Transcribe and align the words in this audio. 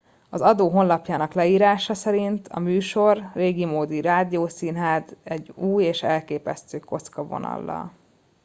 az 0.29 0.41
adó 0.41 0.67
honlapjának 0.69 1.33
leírása 1.33 1.93
szerint 1.93 2.47
a 2.47 2.59
műsor 2.59 3.31
régimódi 3.33 4.01
rádiószínház 4.01 5.03
egy 5.23 5.51
új 5.55 5.83
és 5.83 6.03
elképesztő 6.03 6.79
kocka 6.79 7.23
vonallal 7.25 7.91